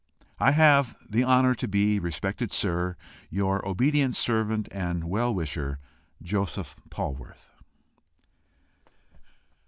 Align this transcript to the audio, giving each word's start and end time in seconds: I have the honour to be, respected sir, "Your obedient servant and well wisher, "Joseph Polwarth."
I 0.39 0.49
have 0.53 0.95
the 1.07 1.23
honour 1.23 1.53
to 1.53 1.67
be, 1.67 1.99
respected 1.99 2.51
sir, 2.51 2.95
"Your 3.29 3.63
obedient 3.67 4.15
servant 4.15 4.67
and 4.71 5.03
well 5.03 5.31
wisher, 5.31 5.77
"Joseph 6.23 6.81
Polwarth." 6.89 7.51